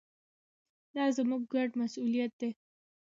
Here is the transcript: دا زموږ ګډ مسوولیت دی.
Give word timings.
دا 0.95 1.05
زموږ 1.17 1.41
ګډ 1.53 1.69
مسوولیت 1.79 2.31
دی. 2.41 2.49